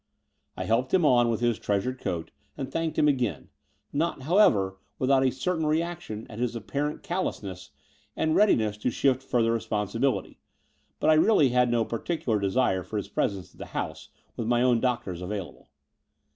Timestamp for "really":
11.13-11.49